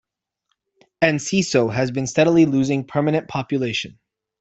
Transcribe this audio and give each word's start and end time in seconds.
Enciso 1.03 1.71
has 1.71 1.91
been 1.91 2.07
steadily 2.07 2.47
losing 2.47 2.83
permanent 2.87 3.27
population. 3.27 3.99